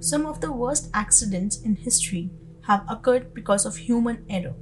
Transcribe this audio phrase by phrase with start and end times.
[0.00, 2.30] Some of the worst accidents in history
[2.62, 4.54] have occurred because of human error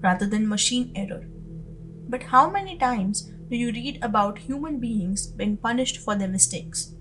[0.00, 1.26] rather than machine error.
[2.08, 6.94] But how many times do you read about human beings being punished for their mistakes?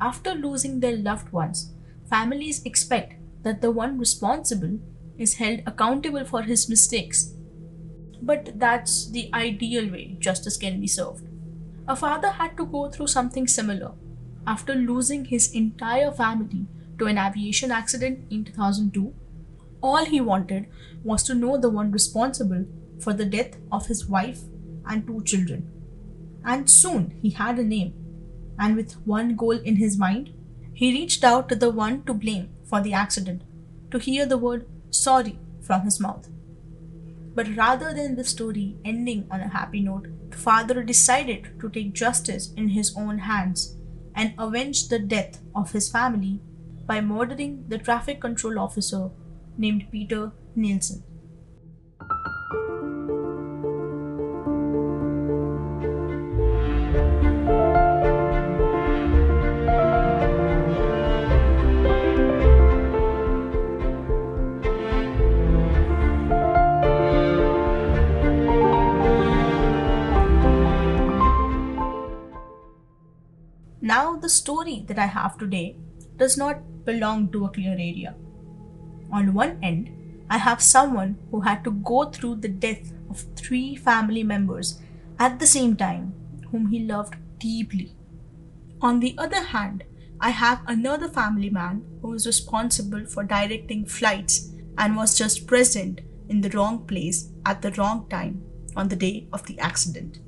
[0.00, 1.74] After losing their loved ones,
[2.08, 4.78] families expect that the one responsible
[5.18, 7.32] is held accountable for his mistakes.
[8.22, 11.26] But that's the ideal way justice can be served.
[11.88, 13.92] A father had to go through something similar
[14.46, 16.66] after losing his entire family
[16.98, 19.14] to an aviation accident in 2002.
[19.82, 20.66] All he wanted
[21.04, 22.66] was to know the one responsible
[23.00, 24.40] for the death of his wife
[24.86, 25.70] and two children.
[26.44, 27.94] And soon he had a name,
[28.58, 30.32] and with one goal in his mind,
[30.72, 33.42] he reached out to the one to blame for the accident
[33.90, 36.28] to hear the word sorry from his mouth.
[37.34, 41.92] But rather than the story ending on a happy note, the father decided to take
[41.92, 43.76] justice in his own hands
[44.14, 46.40] and avenge the death of his family
[46.86, 49.10] by murdering the traffic control officer
[49.58, 51.02] named Peter Nielsen.
[73.80, 75.76] Now, the story that I have today
[76.16, 78.14] does not belong to a clear area.
[79.12, 79.90] On one end,
[80.30, 84.80] I have someone who had to go through the death of three family members
[85.18, 86.14] at the same time,
[86.50, 87.92] whom he loved deeply.
[88.80, 89.84] On the other hand,
[90.20, 96.00] I have another family man who is responsible for directing flights and was just present
[96.28, 98.42] in the wrong place at the wrong time
[98.74, 100.18] on the day of the accident.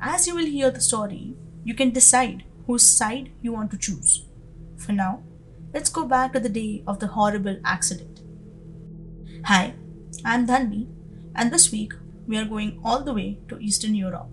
[0.00, 4.26] As you will hear the story, you can decide whose side you want to choose.
[4.76, 5.22] For now,
[5.76, 8.20] let's go back to the day of the horrible accident.
[9.44, 9.74] Hi,
[10.24, 10.86] I'm Dhanvi,
[11.34, 11.92] and this week
[12.26, 14.30] we are going all the way to Eastern Europe.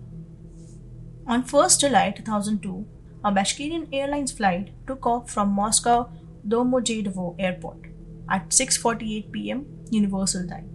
[1.26, 2.86] On 1st July 2002,
[3.22, 5.98] a Bashkirian Airlines flight took off from Moscow
[6.48, 7.90] Domodedovo Airport
[8.36, 9.66] at 6:48 p.m.
[9.90, 10.70] Universal Time.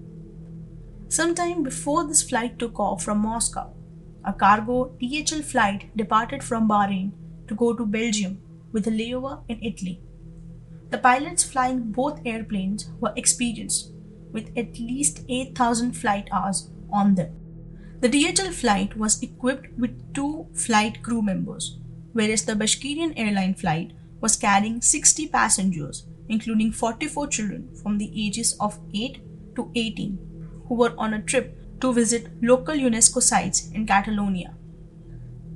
[1.17, 3.65] Sometime before this flight took off from Moscow,
[4.33, 7.09] a cargo DHL flight departed from Bahrain
[7.47, 8.37] to go to Belgium
[8.71, 9.97] with a layover in Italy.
[10.89, 13.91] The pilots flying both airplanes were experienced,
[14.31, 17.35] with at least 8,000 flight hours on them.
[17.99, 21.77] The DHL flight was equipped with two flight crew members,
[22.13, 28.55] whereas the Bashkirian airline flight was carrying 60 passengers, including 44 children from the ages
[28.59, 30.17] of 8 to 18,
[30.67, 34.55] who were on a trip to visit local UNESCO sites in Catalonia.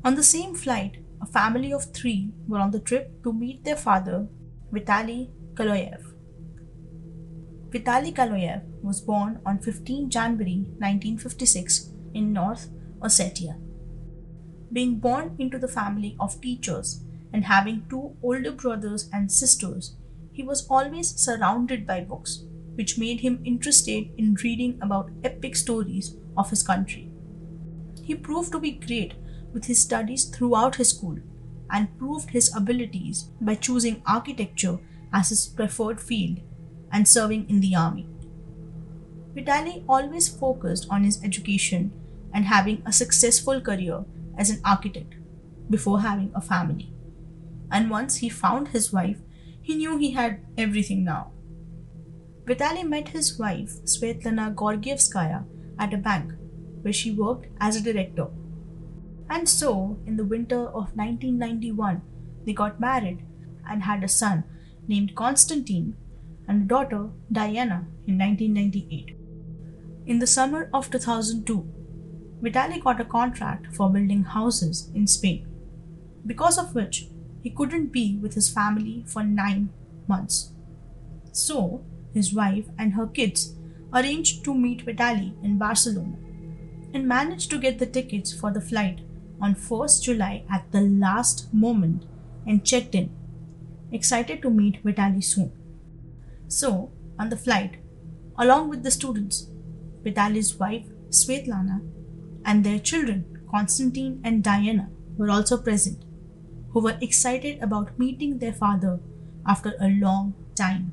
[0.03, 3.77] On the same flight, a family of three were on the trip to meet their
[3.77, 4.27] father,
[4.73, 6.03] Vitaly Kaloyev.
[7.69, 12.69] Vitaly Kaloyev was born on 15 January 1956 in North
[12.99, 13.59] Ossetia.
[14.71, 19.95] Being born into the family of teachers and having two older brothers and sisters,
[20.31, 26.15] he was always surrounded by books, which made him interested in reading about epic stories
[26.35, 27.11] of his country.
[28.01, 29.13] He proved to be great
[29.53, 31.19] with his studies throughout his school
[31.69, 34.79] and proved his abilities by choosing architecture
[35.11, 36.39] as his preferred field
[36.91, 38.07] and serving in the army.
[39.35, 41.91] Vitaly always focused on his education
[42.33, 44.05] and having a successful career
[44.37, 45.15] as an architect
[45.69, 46.93] before having a family.
[47.71, 49.17] And once he found his wife,
[49.61, 51.31] he knew he had everything now.
[52.45, 55.45] Vitaly met his wife, Svetlana Gorgievskaya,
[55.79, 56.33] at a bank
[56.81, 58.27] where she worked as a director
[59.29, 62.01] and so, in the winter of 1991,
[62.45, 63.25] they got married
[63.67, 64.43] and had a son
[64.87, 65.95] named Constantine
[66.47, 69.15] and a daughter, Diana, in 1998.
[70.05, 71.65] In the summer of 2002,
[72.41, 75.47] Vitaly got a contract for building houses in Spain,
[76.25, 77.07] because of which
[77.41, 79.69] he couldn't be with his family for nine
[80.07, 80.51] months.
[81.31, 83.55] So, his wife and her kids
[83.93, 86.17] arranged to meet Vitaly in Barcelona
[86.93, 88.99] and managed to get the tickets for the flight
[89.41, 92.05] on 1st July at the last moment
[92.45, 93.09] and checked in,
[93.91, 95.51] excited to meet Vitaly soon.
[96.47, 97.77] So, on the flight,
[98.37, 99.47] along with the students,
[100.03, 101.81] Vitaly's wife Svetlana
[102.45, 106.03] and their children Konstantin and Diana were also present,
[106.71, 108.99] who were excited about meeting their father
[109.45, 110.91] after a long time.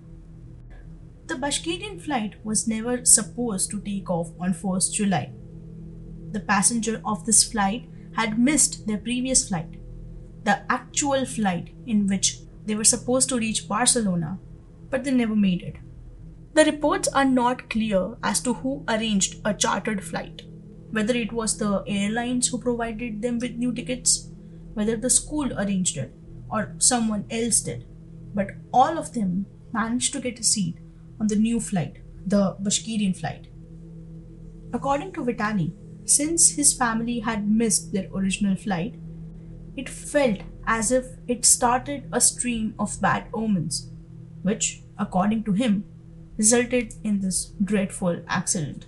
[1.27, 5.33] The Bashkirian flight was never supposed to take off on 1st July.
[6.33, 9.77] The passenger of this flight had missed their previous flight,
[10.45, 14.39] the actual flight in which they were supposed to reach Barcelona,
[14.91, 15.77] but they never made it.
[16.55, 20.43] The reports are not clear as to who arranged a chartered flight,
[20.91, 24.31] whether it was the airlines who provided them with new tickets,
[24.75, 26.13] whether the school arranged it,
[26.51, 27.87] or someone else did.
[28.35, 30.79] But all of them managed to get a seat
[31.21, 33.47] on the new flight, the Bashkirian flight.
[34.73, 35.73] According to Vitaly,
[36.11, 38.97] since his family had missed their original flight,
[39.77, 43.91] it felt as if it started a stream of bad omens,
[44.43, 45.85] which, according to him,
[46.37, 48.87] resulted in this dreadful accident.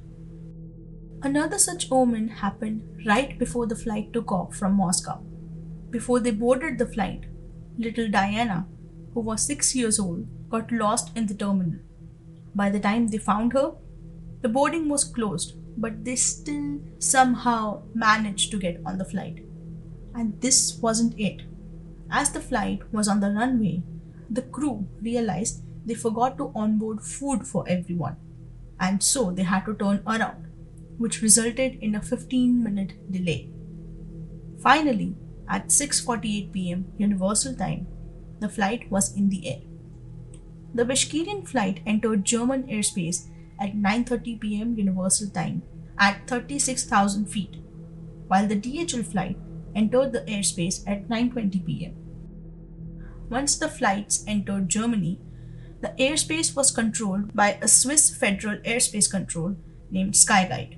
[1.23, 5.23] Another such omen happened right before the flight took off from Moscow.
[5.91, 7.27] Before they boarded the flight,
[7.79, 8.67] little Diana,
[9.15, 11.79] who was six years old, got lost in the terminal.
[12.55, 13.75] By the time they found her,
[14.41, 19.45] the boarding was closed, but they still somehow managed to get on the flight.
[20.15, 21.43] And this wasn't it.
[22.11, 23.83] As the flight was on the runway,
[24.29, 28.17] the crew realized they forgot to onboard food for everyone,
[28.79, 30.47] and so they had to turn around,
[30.99, 33.51] which resulted in a 15 minute delay.
[34.63, 35.17] Finally,
[35.49, 36.87] at 6:48 p.m.
[36.99, 37.87] Universal Time,
[38.41, 39.61] the flight was in the air.
[40.75, 43.29] The Bashkirian flight entered German airspace
[43.63, 44.77] at 9:30 p.m.
[44.77, 45.63] Universal Time
[45.99, 47.57] at 36,000 feet,
[48.27, 49.37] while the DHL flight
[49.75, 51.95] entered the airspace at 9:20 p.m.
[53.31, 55.19] Once the flights entered Germany,
[55.81, 59.57] the airspace was controlled by a Swiss Federal Airspace Control
[59.91, 60.77] named Skyguide.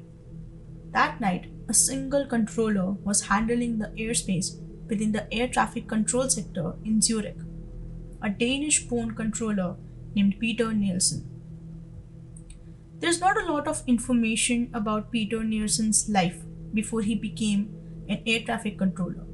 [0.93, 6.75] That night, a single controller was handling the airspace within the air traffic control sector
[6.85, 7.37] in Zurich,
[8.23, 9.77] a Danish born controller
[10.15, 11.34] named Peter Nielsen.
[13.05, 16.39] There's not a lot of information about Peter Nielsen's life
[16.73, 17.69] before he became
[18.09, 19.27] an air traffic controller,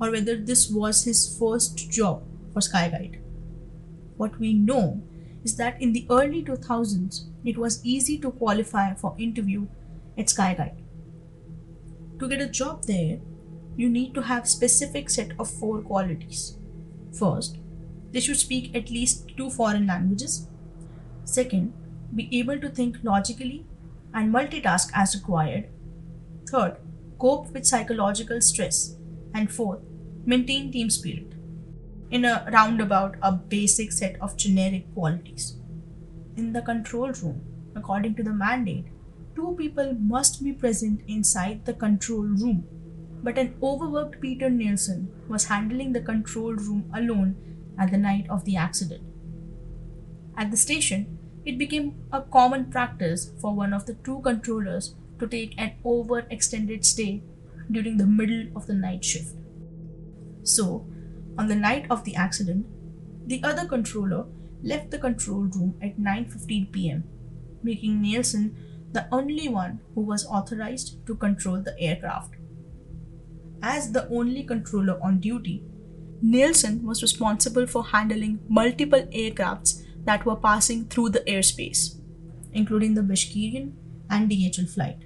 [0.00, 2.22] or whether this was his first job
[2.54, 3.20] for Skyguide.
[4.16, 5.02] What we know
[5.44, 9.66] is that in the early 2000s, it was easy to qualify for interview
[10.16, 10.80] at Skyguide.
[12.20, 13.18] To get a job there,
[13.76, 16.56] you need to have specific set of four qualities.
[17.12, 17.58] First,
[18.12, 20.48] they should speak at least two foreign languages.
[21.26, 21.74] Second,
[22.14, 23.66] be able to think logically
[24.12, 25.68] and multitask as required.
[26.48, 26.76] Third,
[27.18, 28.96] cope with psychological stress.
[29.32, 29.80] And fourth,
[30.26, 31.34] maintain team spirit.
[32.10, 35.56] In a roundabout, a basic set of generic qualities.
[36.36, 37.42] In the control room,
[37.76, 38.86] according to the mandate,
[39.36, 42.66] two people must be present inside the control room.
[43.22, 47.36] But an overworked Peter Nielsen was handling the control room alone
[47.78, 49.02] at the night of the accident.
[50.36, 55.26] At the station, it became a common practice for one of the two controllers to
[55.26, 57.22] take an overextended stay
[57.70, 59.34] during the middle of the night shift.
[60.42, 60.86] So,
[61.38, 62.66] on the night of the accident,
[63.26, 64.26] the other controller
[64.62, 67.04] left the control room at 9:15 p.m.,
[67.62, 68.56] making Nielsen
[68.92, 72.34] the only one who was authorized to control the aircraft.
[73.62, 75.62] As the only controller on duty,
[76.22, 81.96] Nielsen was responsible for handling multiple aircrafts that were passing through the airspace,
[82.52, 83.72] including the Bashkirian
[84.08, 84.98] and DHL flight.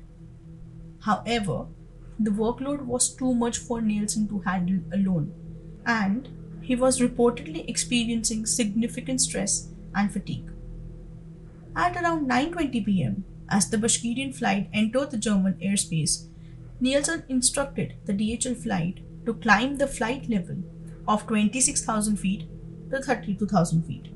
[1.00, 1.66] However,
[2.18, 5.32] the workload was too much for Nielsen to handle alone,
[5.84, 6.28] and
[6.62, 10.50] he was reportedly experiencing significant stress and fatigue.
[11.76, 16.28] At around 9:20 p.m., as the Bashkirian flight entered the German airspace,
[16.80, 20.56] Nielsen instructed the DHL flight to climb the flight level
[21.06, 22.48] of 26,000 feet
[22.90, 24.08] to 32,000 feet.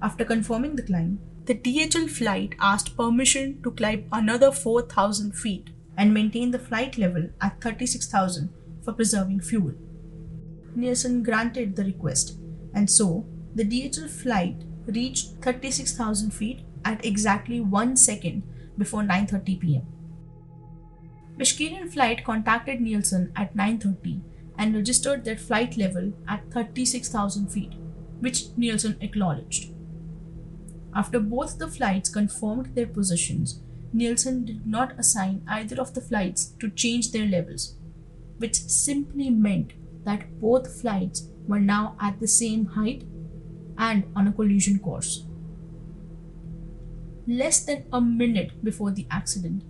[0.00, 6.14] After confirming the climb, the DHL flight asked permission to climb another 4,000 feet and
[6.14, 8.50] maintain the flight level at 36,000
[8.84, 9.72] for preserving fuel.
[10.76, 12.38] Nielsen granted the request,
[12.74, 18.42] and so the DHL flight reached 36,000 feet at exactly 1 second
[18.76, 19.86] before 9:30 p.m.
[21.36, 24.20] Bashkirian flight contacted Nielsen at 9:30
[24.58, 27.74] and registered their flight level at 36,000 feet,
[28.20, 29.72] which Nielsen acknowledged.
[30.94, 33.60] After both the flights confirmed their positions,
[33.92, 37.76] Nielsen did not assign either of the flights to change their levels,
[38.38, 39.72] which simply meant
[40.04, 43.04] that both flights were now at the same height
[43.76, 45.24] and on a collision course.
[47.26, 49.62] Less than a minute before the accident,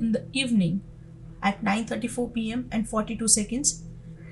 [0.00, 0.82] in the evening
[1.42, 2.68] at 9:34 p.m.
[2.72, 3.84] and 42 seconds,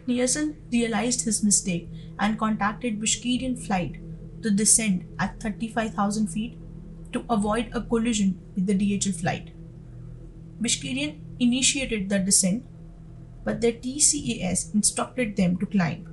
[0.06, 4.00] Nielsen realized his mistake and contacted Bashkirian flight
[4.42, 6.58] to descend at 35,000 feet
[7.12, 9.50] to avoid a collision with the DHL flight.
[10.60, 12.64] Bashkirian initiated the descent,
[13.44, 16.06] but their TCAS instructed them to climb.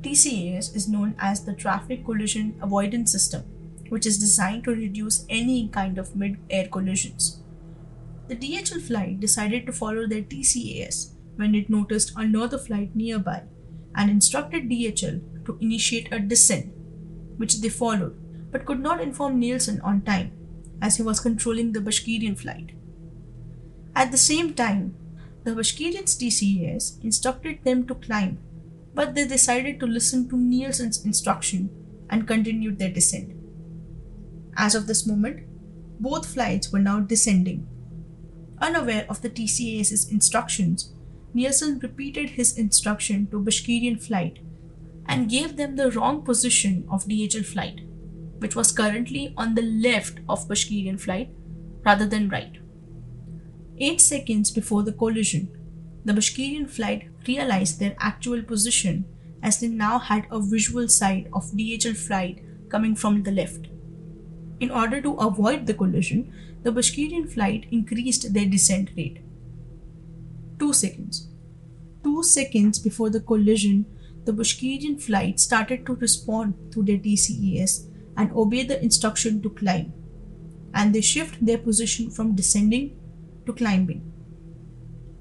[0.00, 3.44] TCAS is known as the Traffic Collision Avoidance System
[3.88, 7.42] which is designed to reduce any kind of mid air collisions.
[8.28, 13.42] The DHL flight decided to follow their TCAS when it noticed another flight nearby
[13.94, 16.72] and instructed DHL to initiate a descent,
[17.36, 18.16] which they followed
[18.56, 20.32] but could not inform Nielsen on time
[20.80, 22.70] as he was controlling the Bashkirian flight.
[23.94, 24.94] At the same time,
[25.44, 28.38] the Bashkirians TCAS instructed them to climb,
[28.94, 31.70] but they decided to listen to Nielsen's instruction
[32.08, 33.32] and continued their descent.
[34.56, 35.44] As of this moment,
[36.00, 37.66] both flights were now descending.
[38.60, 40.92] Unaware of the TCAS's instructions,
[41.34, 44.38] Nielsen repeated his instruction to Bashkirian flight
[45.08, 47.80] and gave them the wrong position of DHL flight,
[48.38, 51.30] which was currently on the left of Bashkirian flight
[51.84, 52.58] rather than right.
[53.78, 55.50] Eight seconds before the collision,
[56.04, 59.04] the Bashkirian flight realized their actual position
[59.42, 63.68] as they now had a visual sight of DHL flight coming from the left.
[64.60, 66.32] In order to avoid the collision,
[66.62, 69.20] the Bashkirian flight increased their descent rate.
[70.58, 71.28] 2 seconds.
[72.02, 73.84] 2 seconds before the collision,
[74.26, 79.92] the Bashkirian flight started to respond to their TCAS and obey the instruction to climb,
[80.74, 82.98] and they shift their position from descending
[83.46, 84.12] to climbing.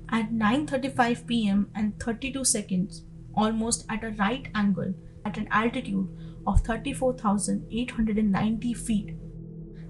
[0.10, 1.70] At 9:35 p.m.
[1.76, 3.04] and 32 seconds,
[3.36, 6.08] almost at a right angle at an altitude
[6.48, 9.16] of 34,890 feet,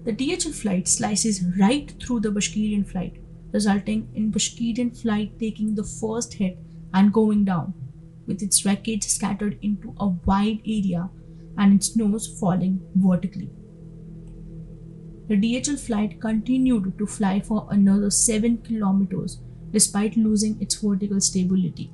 [0.04, 3.16] the DHL flight slices right through the Bashkirian flight,
[3.52, 6.58] resulting in Bashkirian flight taking the first hit
[6.94, 7.74] and going down,
[8.26, 11.10] with its wreckage scattered into a wide area
[11.58, 13.50] and its nose falling vertically.
[15.28, 19.40] The DHL flight continued to fly for another 7 kilometers
[19.72, 21.92] despite losing its vertical stability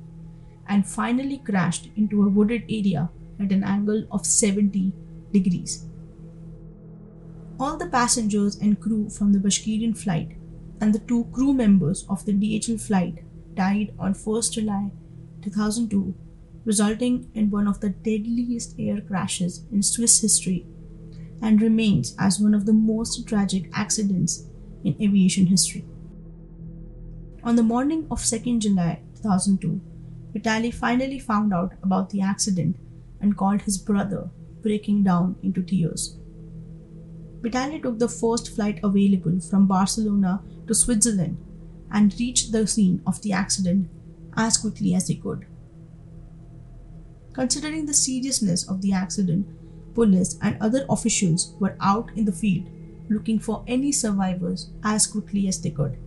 [0.67, 3.09] and finally crashed into a wooded area
[3.39, 4.93] at an angle of 70
[5.31, 5.85] degrees.
[7.59, 10.37] All the passengers and crew from the Bashkirian flight
[10.79, 13.23] and the two crew members of the DHL flight
[13.55, 14.91] died on 1st July
[15.43, 16.15] 2002,
[16.65, 20.65] resulting in one of the deadliest air crashes in Swiss history
[21.41, 24.47] and remains as one of the most tragic accidents
[24.83, 25.85] in aviation history.
[27.43, 29.81] On the morning of 2nd July 2002,
[30.33, 32.77] Vitaly finally found out about the accident
[33.19, 34.29] and called his brother,
[34.61, 36.17] breaking down into tears.
[37.41, 41.37] Vitaly took the first flight available from Barcelona to Switzerland
[41.91, 43.89] and reached the scene of the accident
[44.35, 45.45] as quickly as he could.
[47.33, 49.47] Considering the seriousness of the accident,
[49.93, 52.67] police and other officials were out in the field
[53.09, 55.97] looking for any survivors as quickly as they could.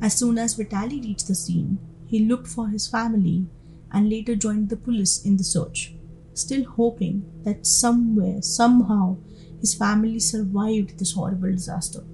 [0.00, 3.46] As soon as Vitaly reached the scene, he looked for his family
[3.92, 5.94] and later joined the police in the search,
[6.34, 9.16] still hoping that somewhere, somehow,
[9.60, 12.04] his family survived this horrible disaster.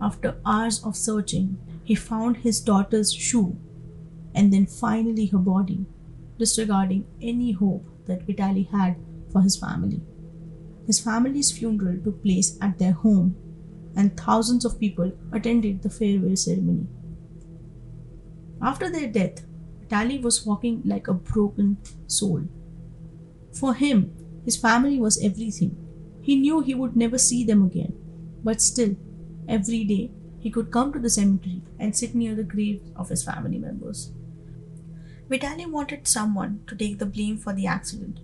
[0.00, 3.56] After hours of searching, he found his daughter's shoe
[4.34, 5.86] and then finally her body,
[6.38, 8.96] disregarding any hope that Vitaly had
[9.32, 10.02] for his family.
[10.86, 13.36] His family's funeral took place at their home,
[13.96, 16.86] and thousands of people attended the farewell ceremony.
[18.60, 19.46] After their death,
[19.88, 22.42] Vitaly was walking like a broken soul.
[23.54, 24.12] For him,
[24.44, 25.74] his family was everything.
[26.20, 27.94] He knew he would never see them again,
[28.44, 28.94] but still,
[29.48, 33.24] every day, he could come to the cemetery and sit near the graves of his
[33.24, 34.12] family members.
[35.28, 38.20] Vitaly wanted someone to take the blame for the accident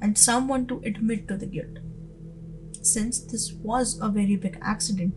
[0.00, 1.78] and someone to admit to the guilt.
[2.82, 5.14] Since this was a very big accident,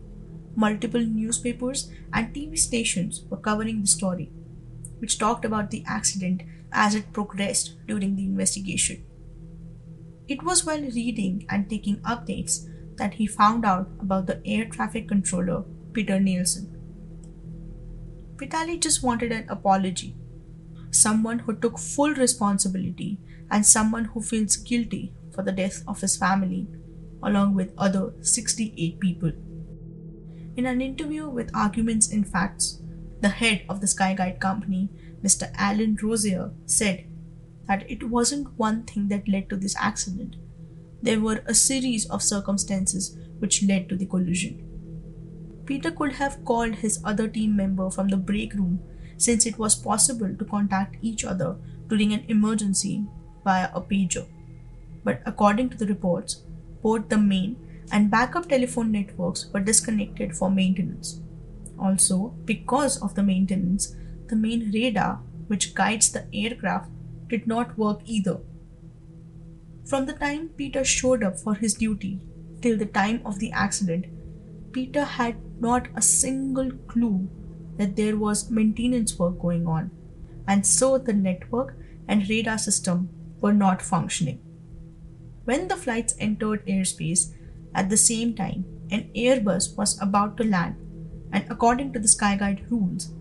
[0.54, 4.30] multiple newspapers and TV stations were covering the story,
[4.98, 6.42] which talked about the accident
[6.72, 9.04] as it progressed during the investigation.
[10.28, 15.08] It was while reading and taking updates that he found out about the air traffic
[15.08, 16.78] controller, Peter Nielsen.
[18.36, 20.16] Vitaly just wanted an apology,
[20.90, 23.18] someone who took full responsibility,
[23.50, 26.66] and someone who feels guilty for the death of his family,
[27.22, 29.32] along with other 68 people.
[30.56, 32.80] In an interview with Arguments in Facts,
[33.20, 34.90] the head of the Skyguide company,
[35.22, 35.52] Mr.
[35.58, 37.06] Alain Rossier, said
[37.68, 40.36] that it wasn't one thing that led to this accident.
[41.00, 44.71] There were a series of circumstances which led to the collision.
[45.72, 48.78] Peter could have called his other team member from the break room
[49.16, 51.56] since it was possible to contact each other
[51.88, 53.06] during an emergency
[53.42, 54.26] via a pager.
[55.02, 56.42] But according to the reports,
[56.82, 57.56] both the main
[57.90, 61.22] and backup telephone networks were disconnected for maintenance.
[61.78, 66.90] Also, because of the maintenance, the main radar, which guides the aircraft,
[67.28, 68.40] did not work either.
[69.86, 72.20] From the time Peter showed up for his duty
[72.60, 74.04] till the time of the accident,
[74.72, 77.28] Peter had not a single clue
[77.78, 79.90] that there was maintenance work going on,
[80.46, 81.76] and so the network
[82.08, 83.08] and radar system
[83.40, 84.40] were not functioning.
[85.44, 87.32] When the flights entered airspace
[87.74, 90.76] at the same time, an Airbus was about to land,
[91.32, 93.14] and according to the Skyguide rules,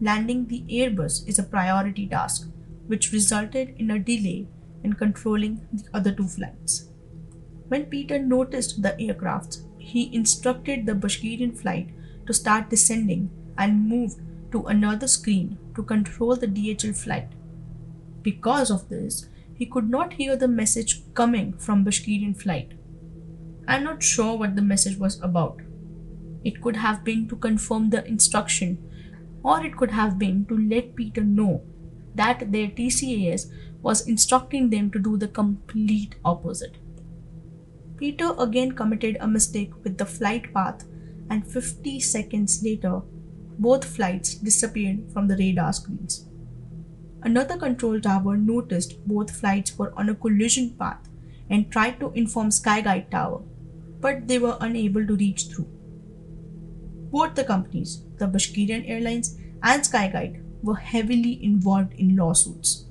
[0.00, 2.48] landing the Airbus is a priority task,
[2.86, 4.48] which resulted in a delay
[4.84, 6.90] in controlling the other two flights.
[7.68, 11.90] When Peter noticed the aircraft, he instructed the Bashkirian flight
[12.26, 17.28] to start descending and moved to another screen to control the DHL flight.
[18.22, 22.72] Because of this, he could not hear the message coming from Bashkirian flight.
[23.68, 25.60] I'm not sure what the message was about.
[26.44, 28.78] It could have been to confirm the instruction,
[29.44, 31.62] or it could have been to let Peter know
[32.16, 33.46] that their TCAS
[33.82, 36.76] was instructing them to do the complete opposite.
[37.98, 40.84] Peter again committed a mistake with the flight path,
[41.30, 43.00] and 50 seconds later,
[43.58, 46.28] both flights disappeared from the radar screens.
[47.22, 51.08] Another control tower noticed both flights were on a collision path
[51.50, 53.42] and tried to inform Skyguide Tower,
[54.00, 55.68] but they were unable to reach through.
[57.10, 62.85] Both the companies, the Bashkirian Airlines and Skyguide, were heavily involved in lawsuits.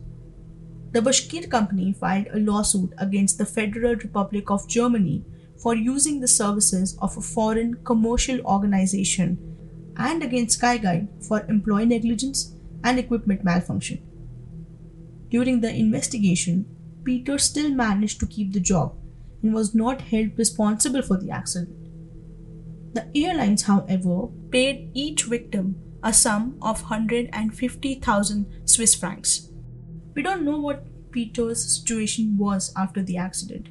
[0.95, 5.25] The Bashkir company filed a lawsuit against the Federal Republic of Germany
[5.61, 9.37] for using the services of a foreign commercial organization
[9.97, 14.01] and against Skyguide for employee negligence and equipment malfunction.
[15.27, 16.65] During the investigation,
[17.03, 18.95] Peter still managed to keep the job
[19.43, 21.75] and was not held responsible for the accident.
[22.93, 29.49] The airlines, however, paid each victim a sum of 150,000 Swiss francs.
[30.15, 33.67] We don't know what Peter's situation was after the accident.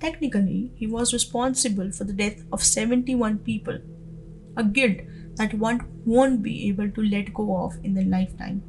[0.00, 3.78] Technically, he was responsible for the death of 71 people,
[4.56, 4.98] a guilt
[5.36, 8.62] that one won't be able to let go of in their lifetime.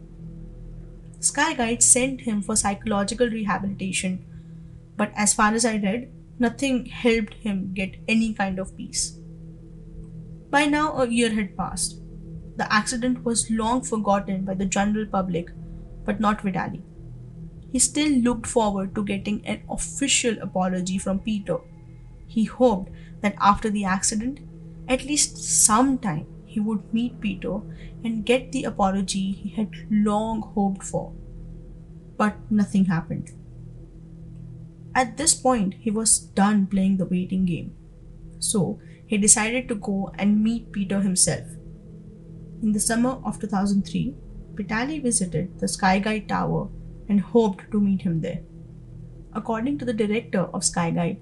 [1.19, 4.25] Sky Skyguide sent him for psychological rehabilitation,
[4.97, 9.17] but as far as I read, nothing helped him get any kind of peace.
[10.49, 12.01] By now, a year had passed.
[12.57, 15.51] The accident was long forgotten by the general public,
[16.05, 16.81] but not Vitaly.
[17.71, 21.57] He still looked forward to getting an official apology from Peter.
[22.27, 24.39] He hoped that after the accident,
[24.87, 27.61] at least sometime, he would meet Peter
[28.03, 31.13] and get the apology he had long hoped for.
[32.17, 33.31] But nothing happened.
[34.93, 37.73] At this point, he was done playing the waiting game.
[38.39, 41.47] So, he decided to go and meet Peter himself.
[42.61, 44.15] In the summer of 2003,
[44.55, 46.69] Vitaly visited the Skyguide Tower
[47.07, 48.41] and hoped to meet him there.
[49.33, 51.19] According to the director of Skyguide,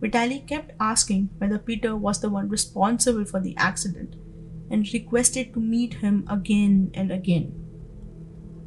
[0.00, 4.16] Vitaly kept asking whether Peter was the one responsible for the accident
[4.70, 7.54] and requested to meet him again and again.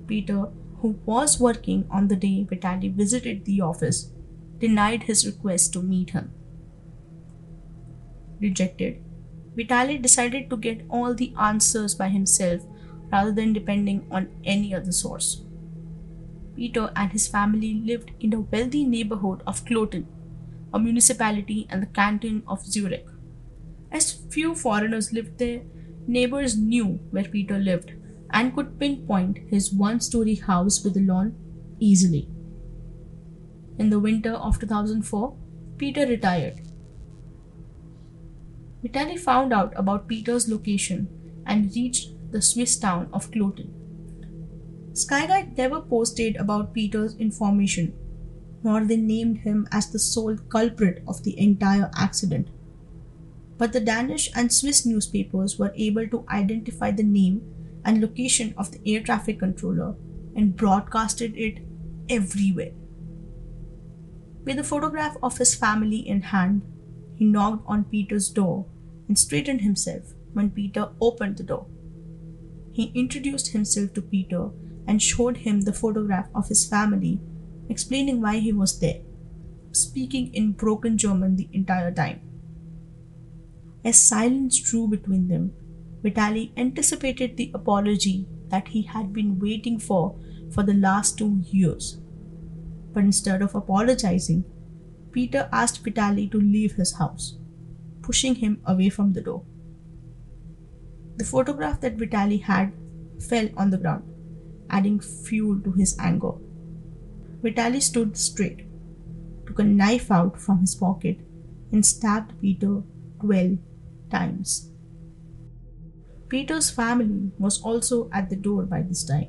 [0.08, 0.46] Peter,
[0.78, 4.12] who was working on the day Vitaly visited the office,
[4.60, 6.32] denied his request to meet him.
[8.40, 9.04] Rejected,
[9.58, 12.62] Vitaly decided to get all the answers by himself
[13.12, 15.42] rather than depending on any other source.
[16.56, 20.06] Peter and his family lived in a wealthy neighborhood of Kloten,
[20.74, 23.06] a municipality and the canton of Zurich.
[23.92, 25.62] As few foreigners lived there,
[26.08, 27.94] neighbors knew where Peter lived
[28.32, 31.36] and could pinpoint his one story house with a lawn
[31.80, 32.28] easily.
[33.78, 35.36] In the winter of 2004,
[35.78, 36.62] Peter retired.
[38.84, 41.08] Vitaly found out about Peter's location
[41.46, 43.70] and reached the Swiss town of Kloten.
[44.94, 47.94] Skyguide never posted about Peter's information,
[48.64, 52.50] nor they named him as the sole culprit of the entire accident.
[53.58, 57.42] But the Danish and Swiss newspapers were able to identify the name
[57.84, 59.96] and location of the air traffic controller
[60.36, 61.60] and broadcasted it
[62.10, 62.72] everywhere.
[64.44, 66.62] With a photograph of his family in hand,
[67.16, 68.66] he knocked on Peter's door
[69.08, 71.68] and straightened himself when Peter opened the door.
[72.76, 74.50] He introduced himself to Peter
[74.86, 77.22] and showed him the photograph of his family,
[77.70, 79.00] explaining why he was there,
[79.72, 82.20] speaking in broken German the entire time.
[83.86, 85.54] As silence drew between them,
[86.04, 90.20] Vitaly anticipated the apology that he had been waiting for
[90.52, 92.02] for the last two years.
[92.92, 94.44] But instead of apologizing,
[95.14, 97.38] Peter asked Vitaly to leave his house,
[98.02, 99.46] pushing him away from the door.
[101.18, 102.74] The photograph that Vitaly had
[103.20, 104.04] fell on the ground
[104.70, 106.34] adding fuel to his anger.
[107.44, 108.66] Vitaly stood straight.
[109.46, 111.20] Took a knife out from his pocket
[111.72, 112.82] and stabbed Peter
[113.22, 113.58] 12
[114.10, 114.72] times.
[116.28, 119.28] Peter's family was also at the door by this time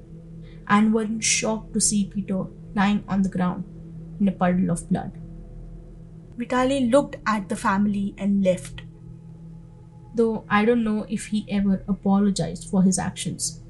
[0.66, 2.44] and were in shock to see Peter
[2.75, 3.64] lying on the ground
[4.18, 5.12] in a puddle of blood.
[6.38, 8.83] Vitaly looked at the family and left,
[10.17, 13.63] though I don't know if he ever apologized for his actions.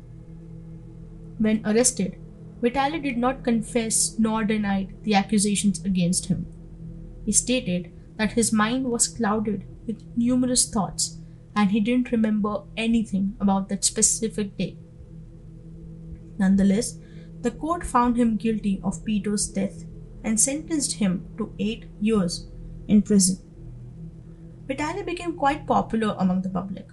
[1.39, 2.19] When arrested,
[2.63, 6.47] Vitaly did not confess nor denied the accusations against him.
[7.25, 11.19] He stated that his mind was clouded with numerous thoughts
[11.55, 14.79] and he didn't remember anything about that specific day.
[16.39, 16.99] Nonetheless,
[17.41, 19.85] the court found him guilty of Peter's death
[20.25, 22.49] and sentenced him to eight years
[22.89, 23.46] in prison.
[24.69, 26.89] Vitaly became quite popular among the public.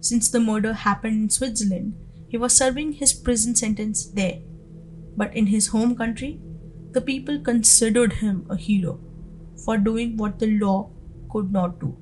[0.00, 1.94] Since the murder happened in Switzerland,
[2.28, 4.38] he was serving his prison sentence there.
[5.16, 6.40] But in his home country,
[6.92, 9.00] the people considered him a hero
[9.64, 10.90] for doing what the law
[11.30, 11.96] could not do.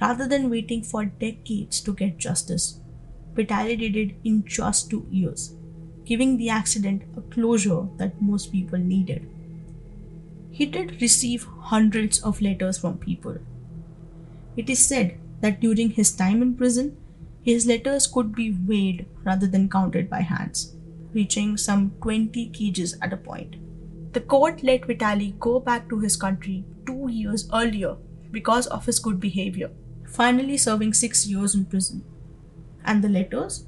[0.00, 2.80] Rather than waiting for decades to get justice,
[3.34, 5.54] Vitaly did it in just two years,
[6.04, 9.30] giving the accident a closure that most people needed.
[10.50, 13.38] He did receive hundreds of letters from people.
[14.56, 16.96] It is said that during his time in prison,
[17.42, 20.76] his letters could be weighed rather than counted by hands,
[21.14, 23.56] reaching some 20 kgs at a point.
[24.12, 27.96] The court let Vitaly go back to his country two years earlier
[28.30, 29.70] because of his good behavior,
[30.06, 32.04] finally serving six years in prison.
[32.84, 33.66] And the letters?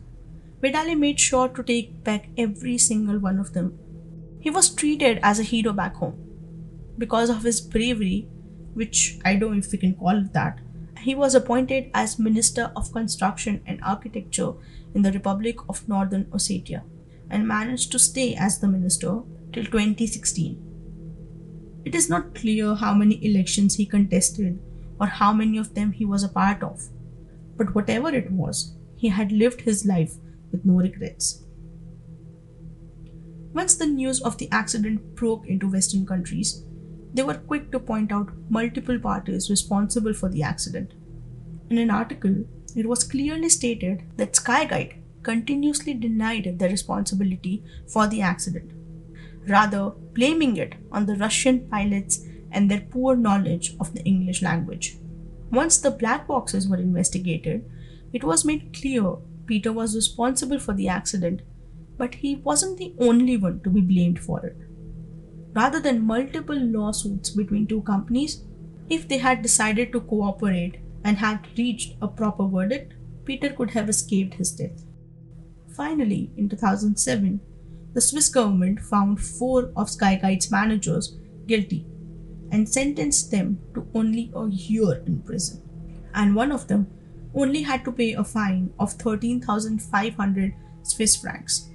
[0.62, 3.79] Vitaly made sure to take back every single one of them.
[4.40, 6.32] He was treated as a hero back home.
[7.03, 8.29] Because of his bravery,
[8.75, 10.61] which I don't know if we can call it that,
[11.01, 14.53] he was appointed as Minister of Construction and Architecture
[14.95, 16.85] in the Republic of Northern Ossetia
[17.29, 21.83] and managed to stay as the minister till 2016.
[21.85, 24.61] It is not clear how many elections he contested
[25.01, 26.85] or how many of them he was a part of,
[27.57, 30.15] but whatever it was, he had lived his life
[30.53, 31.43] with no regrets.
[33.53, 36.65] Once the news of the accident broke into Western countries,
[37.14, 40.92] they were quick to point out multiple parties responsible for the accident.
[41.70, 42.44] In an article,
[42.75, 48.72] it was clearly stated that Skyguide continuously denied the responsibility for the accident,
[49.46, 54.96] rather, blaming it on the Russian pilots and their poor knowledge of the English language.
[55.51, 57.70] Once the black boxes were investigated,
[58.12, 61.42] it was made clear Peter was responsible for the accident,
[61.98, 64.57] but he wasn't the only one to be blamed for it
[65.55, 68.45] rather than multiple lawsuits between two companies,
[68.88, 73.88] if they had decided to cooperate and had reached a proper verdict, Peter could have
[73.88, 74.85] escaped his death.
[75.77, 77.41] Finally, in 2007,
[77.95, 81.87] the Swiss government found four of Skyguide's managers guilty
[82.51, 85.62] and sentenced them to only a year in prison.
[86.15, 86.87] And one of them
[87.35, 91.71] only had to pay a fine of 13,500 Swiss francs.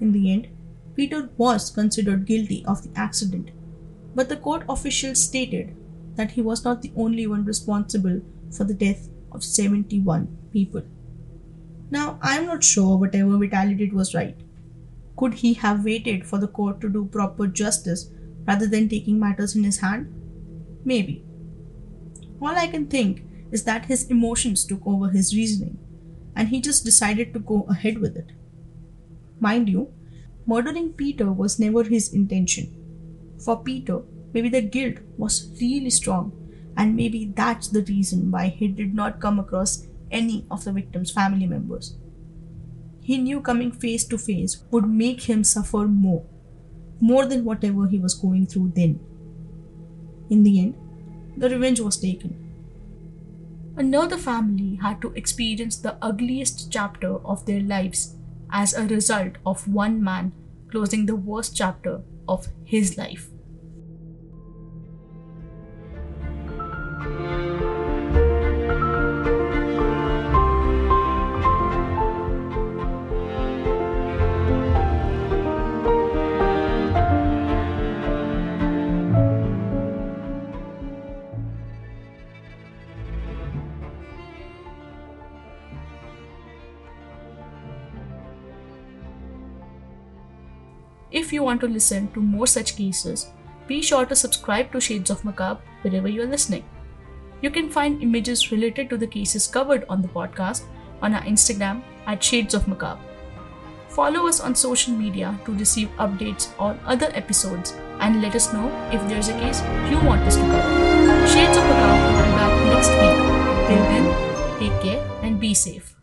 [0.00, 0.48] In the end,
[0.96, 3.50] Peter was considered guilty of the accident,
[4.14, 5.76] but the court officials stated
[6.14, 10.82] that he was not the only one responsible for the death of 71 people.
[11.90, 14.36] Now, I'm not sure whatever Vitaly did was right.
[15.16, 18.10] Could he have waited for the court to do proper justice
[18.46, 20.12] rather than taking matters in his hand?
[20.84, 21.24] Maybe.
[22.40, 25.78] All I can think is that his emotions took over his reasoning
[26.34, 28.32] and he just decided to go ahead with it.
[29.40, 29.92] Mind you,
[30.46, 32.72] Murdering Peter was never his intention.
[33.44, 36.32] For Peter, maybe the guilt was really strong,
[36.76, 41.10] and maybe that's the reason why he did not come across any of the victim's
[41.10, 41.96] family members.
[43.00, 46.24] He knew coming face to face would make him suffer more,
[47.00, 49.00] more than whatever he was going through then.
[50.30, 50.74] In the end,
[51.36, 52.42] the revenge was taken.
[53.76, 58.16] Another family had to experience the ugliest chapter of their lives
[58.50, 60.32] as a result of one man
[60.70, 63.28] closing the worst chapter of his life.
[91.46, 93.26] Want to listen to more such cases,
[93.66, 96.64] be sure to subscribe to Shades of Macabre wherever you are listening.
[97.40, 100.64] You can find images related to the cases covered on the podcast
[101.02, 103.02] on our Instagram at Shades of Macabre.
[103.88, 108.68] Follow us on social media to receive updates on other episodes and let us know
[108.92, 111.26] if there's a case you want us to cover.
[111.26, 113.18] Shades of Macabre will be back next week.
[113.68, 114.06] Till then,
[114.60, 115.95] take care and be safe.